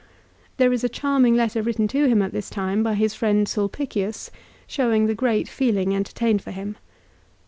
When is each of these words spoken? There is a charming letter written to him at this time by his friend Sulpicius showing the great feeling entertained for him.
There 0.57 0.73
is 0.73 0.83
a 0.83 0.89
charming 0.89 1.35
letter 1.35 1.61
written 1.61 1.87
to 1.89 2.05
him 2.07 2.23
at 2.23 2.31
this 2.31 2.49
time 2.49 2.81
by 2.81 2.95
his 2.95 3.13
friend 3.13 3.47
Sulpicius 3.47 4.31
showing 4.65 5.05
the 5.05 5.13
great 5.13 5.47
feeling 5.47 5.95
entertained 5.95 6.41
for 6.41 6.49
him. 6.49 6.77